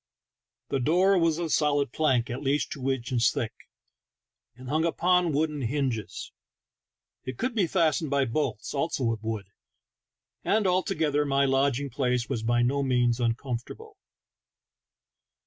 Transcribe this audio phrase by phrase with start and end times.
[0.69, 3.53] The door was of solid plank at least two inches thick,
[4.55, 4.71] and THE TALKING HANDKERCHIEF.
[4.71, 6.31] 19 hung upon wooden hinges;
[7.23, 9.45] it could be fastened by bolts, also of wood;
[10.43, 13.95] and altogether my lodging place was by no means uncomfortable.